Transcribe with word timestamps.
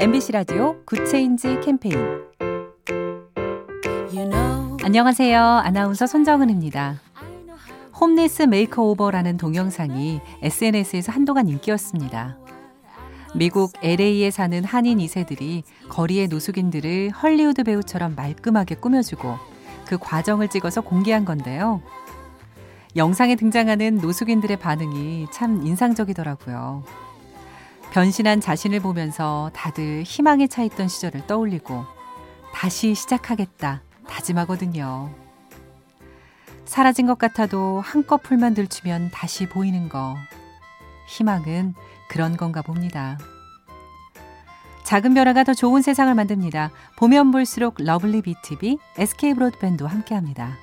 MBC 0.00 0.32
라디오 0.32 0.82
Good 0.86 1.16
Change 1.16 1.60
캠페인 1.60 1.94
안녕하세요. 4.82 5.38
아나운서 5.38 6.06
손정은입니다. 6.06 6.98
Homeless 8.00 8.44
Makeover라는 8.44 9.36
동영상이 9.36 10.22
SNS에서 10.40 11.12
한동안 11.12 11.48
인기였습니다. 11.48 12.38
미국 13.34 13.74
LA에 13.82 14.30
사는 14.30 14.64
한인 14.64 14.96
2세들이 14.96 15.64
거리의 15.90 16.28
노숙인들을 16.28 17.10
헐리우드 17.10 17.62
배우처럼 17.62 18.14
말끔하게 18.14 18.76
꾸며주고 18.76 19.36
그 19.84 19.98
과정을 19.98 20.48
찍어서 20.48 20.80
공개한 20.80 21.26
건데요. 21.26 21.82
영상에 22.96 23.36
등장하는 23.36 23.98
노숙인들의 23.98 24.56
반응이 24.60 25.26
참 25.30 25.60
인상적이더라고요. 25.66 27.09
변신한 27.92 28.40
자신을 28.40 28.80
보면서 28.80 29.50
다들 29.52 30.04
희망에 30.04 30.46
차 30.46 30.62
있던 30.62 30.88
시절을 30.88 31.26
떠올리고 31.26 31.84
다시 32.52 32.94
시작하겠다 32.94 33.82
다짐하거든요. 34.06 35.10
사라진 36.64 37.06
것 37.06 37.18
같아도 37.18 37.80
한꺼풀만 37.80 38.54
들추면 38.54 39.10
다시 39.12 39.48
보이는 39.48 39.88
거. 39.88 40.14
희망은 41.08 41.74
그런 42.08 42.36
건가 42.36 42.62
봅니다. 42.62 43.18
작은 44.84 45.14
변화가 45.14 45.44
더 45.44 45.54
좋은 45.54 45.82
세상을 45.82 46.12
만듭니다. 46.14 46.70
보면 46.96 47.30
볼수록 47.32 47.76
러블리 47.78 48.22
BTV, 48.22 48.78
SK 48.98 49.34
브로드밴드와 49.34 49.90
함께합니다. 49.90 50.56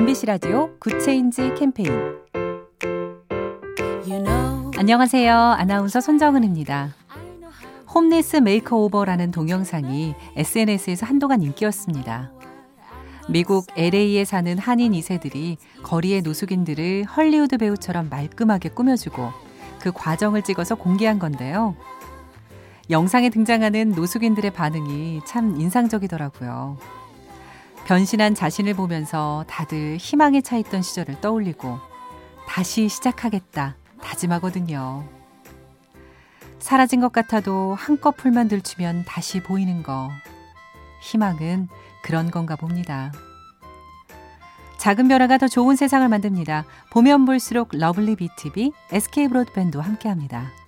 MBC 0.00 0.24
라디오 0.24 0.70
Good 0.78 1.08
Change 1.08 1.52
캠페인 1.58 1.92
you 4.08 4.24
know. 4.24 4.70
안녕하세요. 4.78 5.36
아나운서 5.36 6.00
손정은입니다. 6.00 6.94
Homeless 7.94 8.38
Makeover라는 8.38 9.30
동영상이 9.30 10.14
SNS에서 10.36 11.04
한동안 11.04 11.42
인기였습니다. 11.42 12.32
미국 13.28 13.66
LA에 13.76 14.24
사는 14.24 14.56
한인 14.56 14.92
2세들이 14.92 15.58
거리의 15.82 16.22
노숙인들을 16.22 17.04
헐리우드 17.04 17.58
배우처럼 17.58 18.08
말끔하게 18.08 18.70
꾸며주고 18.70 19.30
그 19.80 19.92
과정을 19.92 20.40
찍어서 20.40 20.76
공개한 20.76 21.18
건데요. 21.18 21.76
영상에 22.88 23.28
등장하는 23.28 23.90
노숙인들의 23.90 24.50
반응이 24.52 25.20
참 25.26 25.60
인상적이더라고요. 25.60 26.99
변신한 27.90 28.36
자신을 28.36 28.74
보면서 28.74 29.44
다들 29.48 29.96
희망에 29.96 30.42
차 30.42 30.56
있던 30.56 30.80
시절을 30.80 31.20
떠올리고 31.20 31.80
다시 32.46 32.88
시작하겠다 32.88 33.74
다짐하거든요. 34.00 35.08
사라진 36.60 37.00
것 37.00 37.10
같아도 37.10 37.74
한꺼풀만 37.74 38.46
들추면 38.46 39.04
다시 39.06 39.42
보이는 39.42 39.82
거. 39.82 40.08
희망은 41.02 41.66
그런 42.04 42.30
건가 42.30 42.54
봅니다. 42.54 43.10
작은 44.78 45.08
변화가 45.08 45.38
더 45.38 45.48
좋은 45.48 45.74
세상을 45.74 46.08
만듭니다. 46.08 46.66
보면 46.92 47.24
볼수록 47.24 47.70
러블리 47.72 48.14
BTV, 48.14 48.70
SK 48.92 49.26
브로드밴드와 49.26 49.82
함께합니다. 49.84 50.59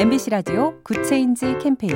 MBC 0.00 0.30
라디오 0.30 0.82
Good 0.82 1.12
Change 1.12 1.58
캠페인 1.58 1.94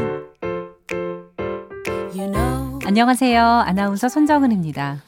you 2.15 2.31
know. 2.31 2.79
안녕하세요. 2.85 3.43
아나운서 3.43 4.11
손정은입니다. 4.11 5.03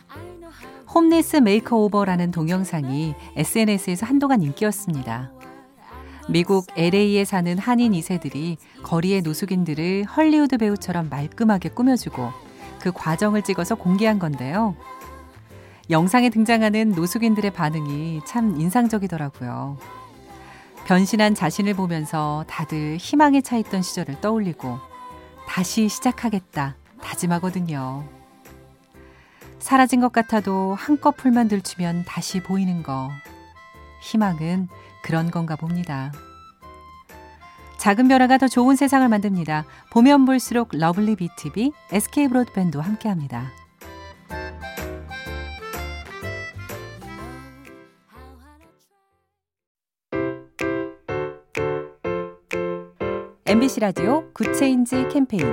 Homeless 0.94 1.36
Makeover라는 1.36 2.30
동영상이 2.30 3.14
SNS에서 3.36 4.06
한동안 4.06 4.40
인기였습니다. 4.40 5.30
미국 6.30 6.68
LA에 6.74 7.26
사는 7.26 7.58
한인 7.58 7.92
2세들이 7.92 8.56
거리의 8.82 9.20
노숙인들을 9.20 10.04
헐리우드 10.04 10.56
배우처럼 10.56 11.10
말끔하게 11.10 11.68
꾸며주고 11.68 12.30
그 12.80 12.92
과정을 12.92 13.42
찍어서 13.42 13.74
공개한 13.74 14.18
건데요. 14.18 14.74
영상에 15.90 16.30
등장하는 16.30 16.92
노숙인들의 16.92 17.50
반응이 17.52 18.22
참 18.24 18.58
인상적이더라고요. 18.58 19.76
변신한 20.86 21.34
자신을 21.34 21.74
보면서 21.74 22.44
다들 22.46 22.96
희망에 22.96 23.40
차 23.40 23.56
있던 23.56 23.82
시절을 23.82 24.20
떠올리고 24.20 24.78
다시 25.48 25.88
시작하겠다 25.88 26.76
다짐하거든요. 27.02 28.04
사라진 29.58 30.00
것 30.00 30.12
같아도 30.12 30.76
한꺼풀만 30.78 31.48
들추면 31.48 32.04
다시 32.06 32.40
보이는 32.40 32.84
거. 32.84 33.10
희망은 34.02 34.68
그런 35.02 35.32
건가 35.32 35.56
봅니다. 35.56 36.12
작은 37.78 38.06
변화가 38.06 38.38
더 38.38 38.46
좋은 38.46 38.76
세상을 38.76 39.08
만듭니다. 39.08 39.64
보면 39.90 40.24
볼수록 40.24 40.68
러블리 40.70 41.16
BTV, 41.16 41.72
SK 41.90 42.28
브로드밴드와 42.28 42.84
함께합니다. 42.84 43.50
MBC 53.48 53.78
라디오 53.78 54.24
Good 54.32 54.62
Change 54.62 55.06
캠페인 55.08 55.44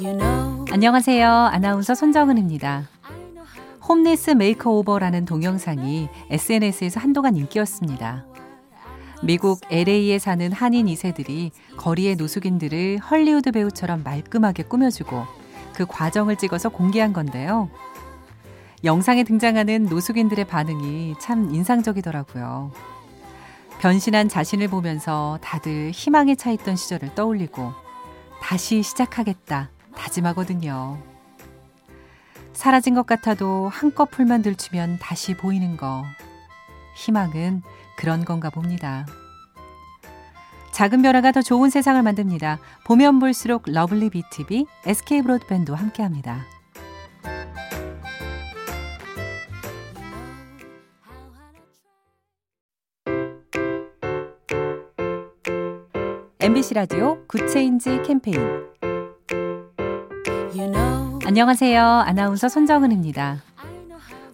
you 0.00 0.18
know. 0.18 0.64
안녕하세요. 0.72 1.30
아나운서 1.30 1.94
손정은입니다. 1.94 2.88
Homeless 3.88 4.32
Makeover라는 4.32 5.26
동영상이 5.26 6.08
SNS에서 6.28 6.98
한동안 6.98 7.36
인기였습니다. 7.36 8.26
미국 9.22 9.60
LA에 9.70 10.18
사는 10.18 10.50
한인 10.50 10.86
2세들이 10.86 11.52
거리의 11.76 12.16
노숙인들을 12.16 12.98
헐리우드 12.98 13.52
배우처럼 13.52 14.02
말끔하게 14.02 14.64
꾸며주고 14.64 15.24
그 15.72 15.86
과정을 15.86 16.34
찍어서 16.34 16.68
공개한 16.68 17.12
건데요. 17.12 17.70
영상에 18.82 19.22
등장하는 19.22 19.84
노숙인들의 19.84 20.46
반응이 20.46 21.14
참 21.20 21.54
인상적이더라고요. 21.54 22.72
변신한 23.80 24.28
자신을 24.28 24.68
보면서 24.68 25.38
다들 25.42 25.90
희망에 25.92 26.34
차 26.34 26.50
있던 26.50 26.76
시절을 26.76 27.14
떠올리고 27.14 27.72
다시 28.40 28.82
시작하겠다 28.82 29.70
다짐하거든요. 29.94 30.98
사라진 32.52 32.94
것 32.94 33.06
같아도 33.06 33.68
한꺼풀만 33.68 34.42
들추면 34.42 34.98
다시 34.98 35.34
보이는 35.34 35.76
거. 35.76 36.04
희망은 36.96 37.62
그런 37.96 38.24
건가 38.24 38.48
봅니다. 38.48 39.06
작은 40.72 41.02
변화가 41.02 41.32
더 41.32 41.42
좋은 41.42 41.70
세상을 41.70 42.02
만듭니다. 42.02 42.58
보면 42.84 43.18
볼수록 43.18 43.62
러블리 43.66 44.10
BTV, 44.10 44.66
SK 44.86 45.22
브로드밴드와 45.22 45.78
함께합니다. 45.78 46.44
MBC 56.46 56.74
라디오 56.74 57.18
Good 57.26 57.56
Change 57.56 58.02
캠페인 58.06 58.38
you 60.54 60.70
know. 60.70 61.18
안녕하세요. 61.24 61.82
아나운서 61.82 62.48
손정은입니다. 62.48 63.42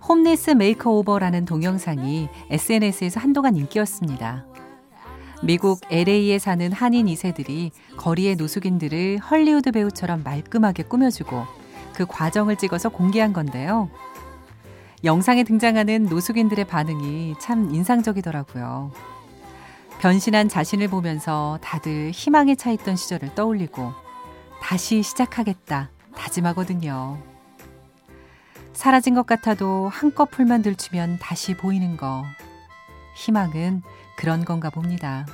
Homeless 0.07 0.51
Makeover라는 0.51 1.47
동영상이 1.47 2.29
SNS에서 2.51 3.19
한동안 3.19 3.57
인기였습니다. 3.57 4.45
미국 5.43 5.81
LA에 5.91 6.39
사는 6.39 6.71
한인 6.71 7.07
2세들이 7.07 7.71
거리의 7.97 8.37
노숙인들을 8.37 9.17
헐리우드 9.17 9.73
배우처럼 9.73 10.23
말끔하게 10.23 10.83
꾸며주고 10.83 11.47
그 11.95 12.05
과정을 12.05 12.57
찍어서 12.57 12.91
공개한 12.91 13.33
건데요. 13.33 13.89
영상에 15.03 15.45
등장하는 15.45 16.09
노숙인들의 16.11 16.67
반응이 16.67 17.37
참 17.41 17.75
인상적이더라고요. 17.75 18.93
변신한 20.03 20.49
자신을 20.49 20.89
보면서 20.89 21.61
다들 21.63 22.11
희망에 22.13 22.57
차 22.57 22.73
있던 22.73 22.97
시절을 22.97 23.37
떠올리고 23.37 23.93
다시 24.61 25.01
시작하겠다 25.01 25.91
다짐하거든요. 26.17 27.23
사라진 28.73 29.15
것 29.15 29.27
같아도 29.27 29.89
한꺼풀만 29.89 30.63
들추면 30.63 31.21
다시 31.21 31.55
보이는 31.55 31.97
거. 31.97 32.25
희망은 33.15 33.83
그런 34.17 34.45
건가 34.45 34.71
봅니다. 34.71 35.25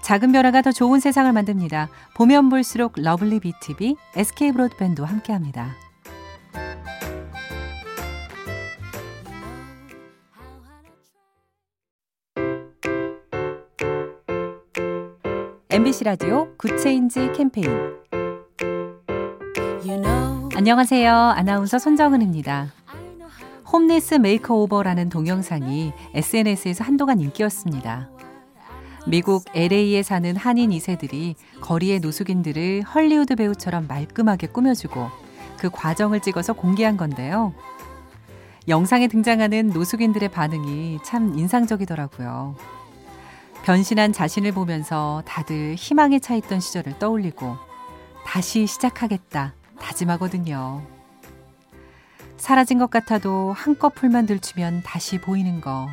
작은 0.00 0.32
변화가 0.32 0.62
더 0.62 0.72
좋은 0.72 0.98
세상을 0.98 1.30
만듭니다. 1.34 1.90
보면 2.14 2.48
볼수록 2.48 2.94
러블리 2.96 3.40
BTV, 3.40 3.96
SK 4.16 4.52
브로드밴드와 4.52 5.06
함께합니다. 5.06 5.74
MBC 15.72 16.04
라디오 16.04 16.54
Good 16.58 16.88
Change 16.88 17.32
캠페인 17.32 17.66
안녕하세요. 20.54 21.10
아나운서 21.10 21.78
손정은입니다. 21.78 22.70
Homeless 23.72 24.16
Makeover라는 24.16 25.08
동영상이 25.08 25.94
SNS에서 26.12 26.84
한동안 26.84 27.20
인기였습니다. 27.20 28.10
미국 29.06 29.46
LA에 29.54 30.02
사는 30.02 30.36
한인 30.36 30.68
2세들이 30.68 31.36
거리의 31.62 32.00
노숙인들을 32.00 32.82
헐리우드 32.82 33.34
배우처럼 33.34 33.86
말끔하게 33.86 34.48
꾸며주고 34.48 35.08
그 35.56 35.70
과정을 35.70 36.20
찍어서 36.20 36.52
공개한 36.52 36.98
건데요. 36.98 37.54
영상에 38.68 39.08
등장하는 39.08 39.70
노숙인들의 39.70 40.28
반응이 40.28 40.98
참 41.02 41.32
인상적이더라고요. 41.38 42.81
변신한 43.62 44.12
자신을 44.12 44.52
보면서 44.52 45.22
다들 45.24 45.76
희망에 45.76 46.18
차 46.18 46.34
있던 46.34 46.60
시절을 46.60 46.98
떠올리고 46.98 47.56
다시 48.24 48.66
시작하겠다 48.66 49.54
다짐하거든요. 49.78 50.82
사라진 52.36 52.78
것 52.78 52.90
같아도 52.90 53.52
한꺼풀만 53.52 54.26
들추면 54.26 54.82
다시 54.84 55.18
보이는 55.18 55.60
거. 55.60 55.86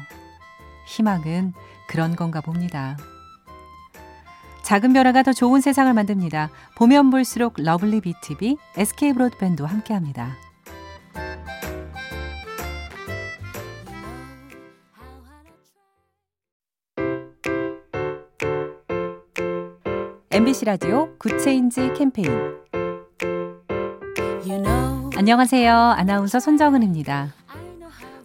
희망은 0.88 1.54
그런 1.88 2.16
건가 2.16 2.42
봅니다. 2.42 2.98
작은 4.64 4.94
변화가 4.94 5.24
더 5.24 5.34
좋은 5.34 5.62
세상을 5.62 5.92
만듭니다. 5.94 6.50
보면 6.76 7.10
볼수록 7.12 7.56
러블리 7.58 8.02
BTV, 8.02 8.58
SK 8.78 9.14
브로드밴드와 9.14 9.70
함께합니다. 9.70 10.36
MBC 20.32 20.66
라디오 20.66 21.10
Good 21.18 21.48
Change 21.48 21.94
캠페인 21.98 22.30
you 24.46 24.62
know. 24.62 25.10
안녕하세요. 25.16 25.74
아나운서 25.74 26.40
손정은입니다. 26.40 27.34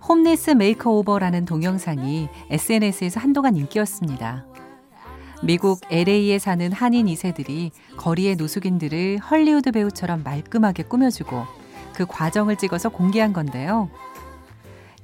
Homeless 0.07 0.51
Makeover라는 0.51 1.47
동영상이 1.47 2.29
SNS에서 2.51 3.21
한동안 3.21 3.57
인기였습니다. 3.57 4.45
미국 5.43 5.81
LA에 5.91 6.39
사는 6.39 6.71
한인 6.73 7.07
2세들이 7.07 7.71
거리의 7.97 8.37
노숙인들을 8.37 9.21
헐리우드 9.21 9.73
배우처럼 9.73 10.23
말끔하게 10.25 10.83
꾸며주고 10.83 11.47
그 11.95 12.05
과정을 12.05 12.57
찍어서 12.57 12.91
공개한 12.91 13.33
건데요. 13.33 13.89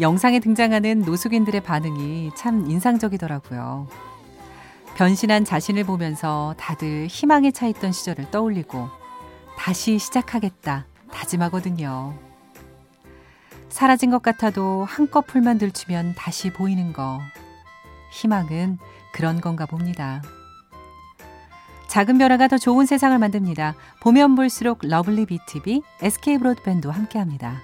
영상에 0.01 0.39
등장하는 0.39 1.01
노숙인들의 1.01 1.63
반응이 1.63 2.33
참 2.37 2.71
인상적이더라고요. 2.71 4.10
변신한 4.97 5.45
자신을 5.45 5.85
보면서 5.85 6.55
다들 6.59 7.07
희망에 7.09 7.51
차 7.51 7.67
있던 7.67 7.93
시절을 7.93 8.31
떠올리고 8.31 8.89
다시 9.57 9.99
시작하겠다 9.99 10.87
다짐하거든요. 11.11 12.15
사라진 13.69 14.11
것 14.11 14.21
같아도 14.23 14.85
한꺼풀만 14.85 15.59
들추면 15.59 16.15
다시 16.17 16.51
보이는 16.51 16.93
거. 16.93 17.21
희망은 18.13 18.79
그런 19.13 19.41
건가 19.41 19.67
봅니다. 19.67 20.23
작은 21.89 22.19
변화가 22.19 22.49
더 22.49 22.59
좋은 22.59 22.87
세상을 22.87 23.19
만듭니다. 23.19 23.75
보면 24.01 24.35
볼수록 24.37 24.79
러블리 24.83 25.27
BTV, 25.27 25.83
SK 26.03 26.39
브로드밴드와 26.39 26.95
함께합니다. 26.95 27.61